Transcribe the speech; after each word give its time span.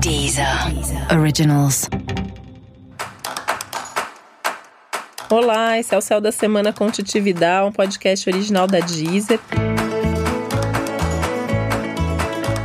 Deezer. 0.00 0.46
Originals. 1.12 1.86
Olá, 5.28 5.78
esse 5.78 5.94
é 5.94 5.98
o 5.98 6.00
Céu 6.00 6.22
da 6.22 6.32
Semana 6.32 6.72
com 6.72 6.90
Titividade, 6.90 7.68
um 7.68 7.72
podcast 7.72 8.30
original 8.30 8.66
da 8.66 8.80
Deezer. 8.80 9.38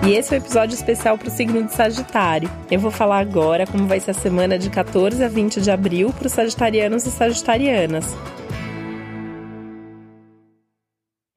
E 0.07 0.13
esse 0.13 0.33
é 0.33 0.37
o 0.37 0.39
um 0.39 0.43
episódio 0.45 0.75
especial 0.75 1.17
para 1.17 1.27
o 1.27 1.31
signo 1.31 1.61
de 1.61 1.73
Sagitário. 1.73 2.49
Eu 2.71 2.79
vou 2.79 2.89
falar 2.89 3.19
agora 3.19 3.67
como 3.67 3.85
vai 3.85 3.99
ser 3.99 4.11
a 4.11 4.13
semana 4.13 4.57
de 4.57 4.69
14 4.69 5.21
a 5.21 5.27
20 5.27 5.59
de 5.59 5.69
abril 5.69 6.13
para 6.13 6.27
os 6.27 6.31
sagitarianos 6.31 7.05
e 7.05 7.11
sagitarianas. 7.11 8.05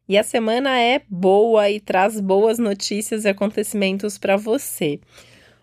E 0.08 0.16
a 0.16 0.22
semana 0.22 0.78
é 0.78 1.02
boa 1.08 1.68
e 1.68 1.80
traz 1.80 2.20
boas 2.20 2.56
notícias 2.56 3.24
e 3.24 3.28
acontecimentos 3.28 4.16
para 4.16 4.36
você. 4.36 5.00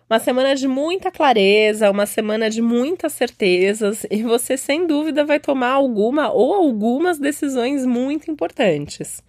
Uma 0.08 0.20
semana 0.20 0.54
de 0.54 0.68
muita 0.68 1.10
clareza, 1.10 1.90
uma 1.90 2.06
semana 2.06 2.48
de 2.48 2.62
muitas 2.62 3.12
certezas, 3.12 4.06
e 4.08 4.22
você 4.22 4.56
sem 4.56 4.86
dúvida 4.86 5.24
vai 5.24 5.40
tomar 5.40 5.72
alguma 5.72 6.30
ou 6.30 6.54
algumas 6.54 7.18
decisões 7.18 7.84
muito 7.84 8.30
importantes. 8.30 9.20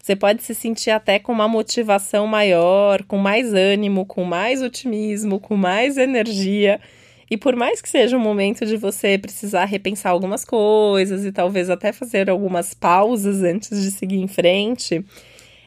Você 0.00 0.14
pode 0.14 0.44
se 0.44 0.54
sentir 0.54 0.90
até 0.90 1.18
com 1.18 1.32
uma 1.32 1.48
motivação 1.48 2.24
maior, 2.24 3.02
com 3.02 3.18
mais 3.18 3.52
ânimo, 3.52 4.06
com 4.06 4.22
mais 4.22 4.62
otimismo, 4.62 5.40
com 5.40 5.56
mais 5.56 5.96
energia 5.96 6.80
e 7.28 7.36
por 7.36 7.56
mais 7.56 7.80
que 7.82 7.88
seja 7.88 8.16
um 8.16 8.20
momento 8.20 8.64
de 8.64 8.76
você 8.76 9.18
precisar 9.18 9.64
repensar 9.64 10.10
algumas 10.10 10.44
coisas 10.44 11.24
e 11.24 11.32
talvez 11.32 11.68
até 11.68 11.92
fazer 11.92 12.30
algumas 12.30 12.72
pausas 12.72 13.42
antes 13.42 13.82
de 13.82 13.90
seguir 13.90 14.18
em 14.18 14.28
frente, 14.28 15.04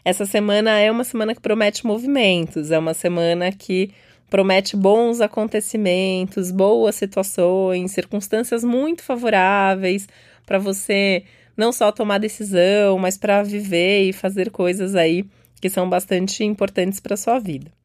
essa 0.06 0.26
semana 0.26 0.80
é 0.80 0.90
uma 0.90 1.04
semana 1.04 1.36
que 1.36 1.42
promete 1.42 1.86
movimentos, 1.86 2.72
é 2.72 2.80
uma 2.80 2.94
semana 2.94 3.52
que 3.52 3.92
promete 4.30 4.76
bons 4.76 5.22
acontecimentos, 5.22 6.52
boas 6.52 6.96
situações, 6.96 7.92
circunstâncias 7.92 8.64
muito 8.64 9.04
favoráveis 9.04 10.08
para 10.46 10.60
você 10.60 11.24
não 11.56 11.72
só 11.72 11.92
tomar 11.92 12.20
decisão, 12.20 12.98
mas 12.98 13.18
para 13.18 13.44
viver 13.44 14.04
e 14.04 14.14
fazer 14.14 14.50
coisas 14.50 14.96
aí 14.96 15.26
que 15.62 15.70
são 15.70 15.90
bastante 15.90 16.44
importantes 16.44 17.00
para 17.00 17.18
sua 17.18 17.38
vida. 17.38 17.79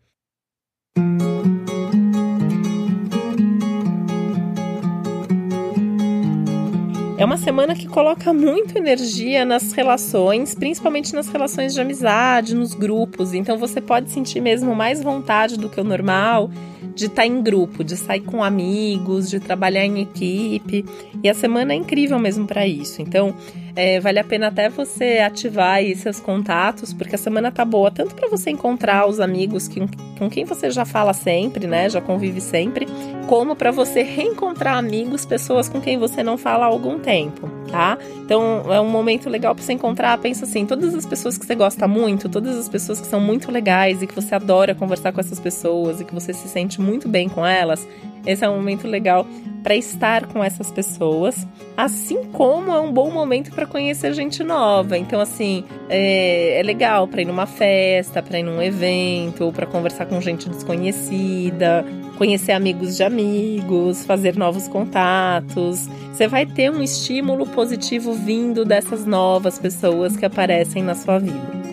É 7.24 7.26
uma 7.26 7.38
semana 7.38 7.74
que 7.74 7.88
coloca 7.88 8.34
muita 8.34 8.78
energia 8.78 9.46
nas 9.46 9.72
relações, 9.72 10.54
principalmente 10.54 11.14
nas 11.14 11.26
relações 11.26 11.72
de 11.72 11.80
amizade, 11.80 12.54
nos 12.54 12.74
grupos. 12.74 13.32
Então 13.32 13.56
você 13.56 13.80
pode 13.80 14.10
sentir 14.10 14.42
mesmo 14.42 14.74
mais 14.74 15.02
vontade 15.02 15.56
do 15.56 15.70
que 15.70 15.80
o 15.80 15.84
normal 15.84 16.50
de 16.94 17.06
estar 17.06 17.26
em 17.26 17.42
grupo, 17.42 17.82
de 17.82 17.96
sair 17.96 18.20
com 18.20 18.44
amigos, 18.44 19.28
de 19.30 19.40
trabalhar 19.40 19.84
em 19.84 20.02
equipe. 20.02 20.84
E 21.22 21.28
a 21.28 21.34
semana 21.34 21.72
é 21.72 21.76
incrível 21.76 22.18
mesmo 22.18 22.46
para 22.46 22.66
isso. 22.66 23.02
Então, 23.02 23.34
é, 23.74 23.98
vale 23.98 24.18
a 24.18 24.24
pena 24.24 24.48
até 24.48 24.68
você 24.68 25.18
ativar 25.18 25.76
aí 25.76 25.96
seus 25.96 26.20
contatos, 26.20 26.92
porque 26.92 27.16
a 27.16 27.18
semana 27.18 27.50
tá 27.50 27.64
boa, 27.64 27.90
tanto 27.90 28.14
para 28.14 28.28
você 28.28 28.50
encontrar 28.50 29.06
os 29.08 29.18
amigos 29.18 29.66
que, 29.66 29.80
com 30.18 30.30
quem 30.30 30.44
você 30.44 30.70
já 30.70 30.84
fala 30.84 31.12
sempre, 31.12 31.66
né? 31.66 31.88
Já 31.88 32.00
convive 32.00 32.40
sempre, 32.40 32.86
como 33.26 33.56
para 33.56 33.70
você 33.70 34.02
reencontrar 34.02 34.76
amigos, 34.76 35.24
pessoas 35.24 35.68
com 35.68 35.80
quem 35.80 35.98
você 35.98 36.22
não 36.22 36.36
fala 36.36 36.64
há 36.64 36.68
algum 36.68 36.98
tempo, 36.98 37.48
tá? 37.70 37.98
Então 38.24 38.72
é 38.72 38.80
um 38.80 38.88
momento 38.88 39.28
legal 39.28 39.54
para 39.54 39.64
você 39.64 39.72
encontrar. 39.72 40.16
Pensa 40.18 40.44
assim, 40.44 40.66
todas 40.66 40.94
as 40.94 41.06
pessoas 41.06 41.36
que 41.38 41.46
você 41.46 41.54
gosta 41.54 41.88
muito, 41.88 42.28
todas 42.28 42.56
as 42.56 42.68
pessoas 42.68 43.00
que 43.00 43.06
são 43.06 43.20
muito 43.20 43.50
legais 43.50 44.02
e 44.02 44.06
que 44.06 44.14
você 44.14 44.34
adora 44.34 44.74
conversar 44.74 45.12
com 45.12 45.20
essas 45.20 45.40
pessoas 45.40 46.00
e 46.00 46.04
que 46.04 46.14
você 46.14 46.32
se 46.32 46.48
sente 46.48 46.80
muito 46.80 47.08
bem 47.08 47.28
com 47.28 47.44
elas, 47.44 47.86
esse 48.26 48.44
é 48.44 48.48
um 48.48 48.56
momento 48.56 48.86
legal 48.86 49.26
para 49.62 49.74
estar 49.74 50.26
com 50.26 50.44
essas 50.44 50.70
pessoas, 50.70 51.46
assim 51.74 52.24
como 52.24 52.70
é 52.70 52.78
um 52.78 52.92
bom 52.92 53.10
momento 53.10 53.50
para 53.50 53.66
conhecer 53.66 54.12
gente 54.12 54.44
nova. 54.44 54.98
Então, 54.98 55.20
assim, 55.20 55.64
é, 55.88 56.60
é 56.60 56.62
legal 56.62 57.08
para 57.08 57.22
ir 57.22 57.24
numa 57.24 57.46
festa, 57.46 58.22
para 58.22 58.38
ir 58.38 58.42
num 58.42 58.60
evento, 58.60 59.50
para 59.52 59.64
conversar 59.64 60.04
com 60.04 60.20
gente 60.20 60.50
desconhecida, 60.50 61.82
conhecer 62.18 62.52
amigos 62.52 62.96
de 62.96 63.02
amigos, 63.02 64.04
fazer 64.04 64.36
novos 64.36 64.68
contatos. 64.68 65.88
Você 66.12 66.28
vai 66.28 66.44
ter 66.44 66.70
um 66.70 66.82
estímulo 66.82 67.46
positivo 67.46 68.12
vindo 68.12 68.66
dessas 68.66 69.06
novas 69.06 69.58
pessoas 69.58 70.14
que 70.14 70.26
aparecem 70.26 70.82
na 70.82 70.94
sua 70.94 71.18
vida. 71.18 71.64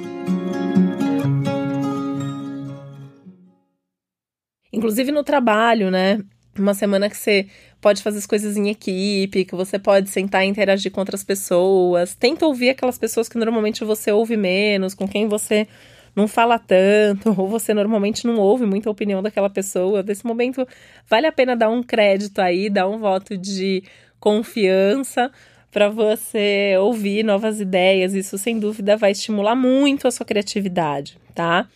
Inclusive 4.74 5.12
no 5.12 5.24
trabalho, 5.24 5.92
né? 5.92 6.20
Uma 6.58 6.74
semana 6.74 7.10
que 7.10 7.16
você 7.16 7.48
pode 7.80 8.04
fazer 8.04 8.18
as 8.18 8.26
coisas 8.26 8.58
em 8.58 8.70
equipe, 8.70 9.46
que 9.46 9.56
você 9.56 9.80
pode 9.80 10.10
sentar 10.10 10.44
e 10.46 10.50
interagir 10.50 10.92
com 10.92 11.00
outras 11.00 11.24
pessoas. 11.24 12.14
Tenta 12.14 12.46
ouvir 12.46 12.70
aquelas 12.70 12.98
pessoas 12.98 13.30
que 13.30 13.38
normalmente 13.38 13.86
você 13.86 14.12
ouve 14.12 14.36
menos, 14.36 14.94
com 14.94 15.08
quem 15.08 15.28
você 15.28 15.68
não 16.14 16.28
fala 16.28 16.60
tanto, 16.60 17.30
ou 17.40 17.48
você 17.48 17.74
normalmente 17.74 18.28
não 18.28 18.38
ouve 18.38 18.66
muita 18.66 18.90
opinião 18.90 19.24
daquela 19.24 19.50
pessoa. 19.50 20.04
Nesse 20.04 20.26
momento, 20.26 20.68
vale 21.10 21.26
a 21.26 21.32
pena 21.32 21.56
dar 21.56 21.70
um 21.70 21.82
crédito 21.82 22.40
aí, 22.40 22.70
dar 22.70 22.88
um 22.88 22.98
voto 22.98 23.38
de 23.38 23.84
confiança 24.20 25.32
para 25.72 25.88
você 25.88 26.76
ouvir 26.80 27.24
novas 27.24 27.62
ideias. 27.62 28.14
Isso, 28.14 28.38
sem 28.38 28.60
dúvida, 28.60 28.98
vai 28.98 29.12
estimular 29.12 29.56
muito 29.56 30.06
a 30.06 30.12
sua 30.12 30.26
criatividade, 30.26 31.18
tá? 31.34 31.68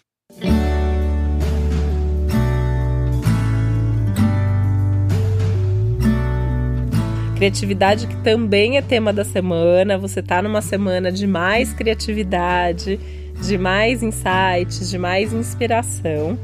Criatividade 7.36 8.08
que 8.08 8.16
também 8.18 8.78
é 8.78 8.82
tema 8.82 9.12
da 9.12 9.26
semana. 9.26 9.98
Você 9.98 10.24
tá 10.24 10.42
numa 10.42 10.62
semana 10.62 11.12
de 11.12 11.28
mais 11.28 11.74
criatividade, 11.74 12.98
de 13.46 13.58
mais 13.58 14.02
insights, 14.02 14.90
de 14.90 14.98
mais 14.98 15.34
inspiração. 15.34 16.40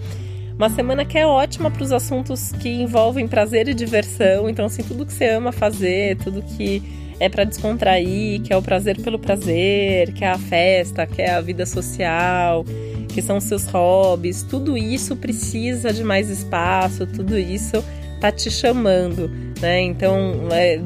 Uma 0.58 0.70
semana 0.70 1.06
que 1.06 1.18
é 1.18 1.26
ótima 1.26 1.72
para 1.72 1.82
os 1.82 1.94
assuntos 1.94 2.52
que 2.52 2.70
envolvem 2.70 3.26
prazer 3.26 3.70
e 3.70 3.74
diversão. 3.74 4.50
Então, 4.50 4.66
assim, 4.66 4.84
tudo 4.84 5.06
que 5.06 5.14
você 5.14 5.30
ama 5.30 5.54
fazer, 5.54 6.18
tudo 6.18 6.42
que 6.42 6.84
é 7.22 7.30
para 7.30 7.46
descontrair, 7.46 8.42
que 8.42 8.52
é 8.52 8.58
o 8.58 8.62
prazer 8.62 9.00
pelo 9.00 9.18
prazer, 9.18 10.12
que 10.12 10.26
é 10.26 10.30
a 10.30 10.38
festa, 10.38 11.08
que 11.08 11.22
é 11.22 11.32
a 11.32 11.40
vida 11.40 11.66
social, 11.66 12.66
que 13.08 13.22
são 13.22 13.40
seus 13.40 13.66
hobbies, 13.68 14.44
tudo 14.44 14.78
isso 14.78 15.16
precisa 15.16 15.94
de 15.94 16.04
mais 16.04 16.30
espaço, 16.30 17.06
tudo 17.06 17.38
isso 17.38 17.84
tá 18.22 18.32
te 18.32 18.52
chamando, 18.52 19.30
né? 19.60 19.82
Então 19.82 20.48
é, 20.52 20.80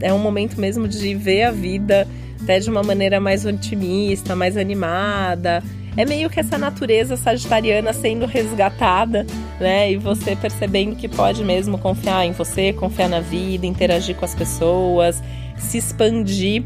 é 0.00 0.14
um 0.14 0.18
momento 0.20 0.58
mesmo 0.58 0.86
de 0.86 1.14
ver 1.16 1.42
a 1.42 1.50
vida 1.50 2.06
até 2.40 2.60
de 2.60 2.70
uma 2.70 2.82
maneira 2.82 3.18
mais 3.18 3.44
otimista, 3.44 4.36
mais 4.36 4.56
animada. 4.56 5.62
É 5.96 6.04
meio 6.04 6.30
que 6.30 6.38
essa 6.38 6.56
natureza 6.56 7.16
sagitariana 7.16 7.92
sendo 7.92 8.24
resgatada, 8.24 9.26
né? 9.58 9.90
E 9.90 9.96
você 9.96 10.36
percebendo 10.36 10.94
que 10.94 11.08
pode 11.08 11.42
mesmo 11.42 11.76
confiar 11.76 12.24
em 12.24 12.30
você, 12.30 12.72
confiar 12.72 13.08
na 13.08 13.20
vida, 13.20 13.66
interagir 13.66 14.14
com 14.14 14.24
as 14.24 14.34
pessoas, 14.34 15.20
se 15.58 15.78
expandir. 15.78 16.62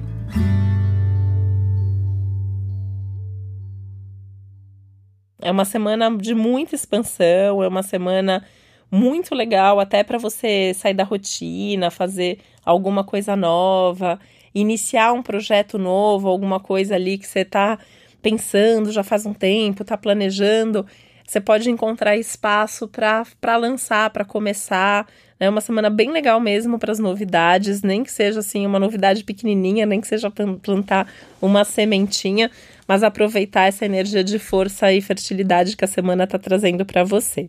É 5.41 5.51
uma 5.51 5.65
semana 5.65 6.15
de 6.15 6.35
muita 6.35 6.75
expansão, 6.75 7.63
é 7.63 7.69
uma 7.69 7.83
semana 7.83 8.45
muito 8.91 9.35
legal 9.35 9.79
até 9.79 10.03
para 10.03 10.19
você 10.19 10.73
sair 10.75 10.95
da 10.95 11.05
rotina, 11.05 11.91
fazer 11.91 12.39
alguma 12.65 13.05
coisa 13.05 13.37
nova, 13.37 14.19
iniciar 14.55 15.13
um 15.13 15.23
projeto 15.23 15.79
novo, 15.79 16.29
alguma 16.29 16.59
coisa 16.59 16.95
ali 16.95 17.17
que 17.19 17.27
você 17.27 17.41
está 17.41 17.79
pensando 18.21 18.93
já 18.93 19.03
faz 19.03 19.25
um 19.25 19.33
tempo, 19.33 19.83
está 19.83 19.97
planejando. 19.97 20.87
Você 21.25 21.41
pode 21.41 21.71
encontrar 21.71 22.17
espaço 22.17 22.89
para 22.89 23.57
lançar, 23.57 24.11
para 24.11 24.25
começar. 24.25 25.07
É 25.39 25.49
uma 25.49 25.61
semana 25.61 25.89
bem 25.89 26.11
legal 26.11 26.41
mesmo 26.41 26.77
para 26.79 26.91
as 26.91 26.99
novidades, 26.99 27.83
nem 27.83 28.03
que 28.03 28.11
seja 28.11 28.41
assim 28.41 28.67
uma 28.67 28.81
novidade 28.81 29.23
pequenininha, 29.23 29.87
nem 29.87 30.01
que 30.01 30.09
seja 30.09 30.31
plantar 30.31 31.07
uma 31.41 31.65
sementinha, 31.65 32.51
mas 32.87 33.05
aproveitar 33.05 33.69
essa 33.69 33.87
energia 33.87 34.25
de 34.25 34.41
força 34.41 34.93
e 34.93 35.01
fertilidade 35.01 35.77
que 35.77 35.85
a 35.85 35.89
semana 35.89 36.25
está 36.25 36.39
trazendo 36.39 36.85
para 36.85 37.05
você. 37.05 37.49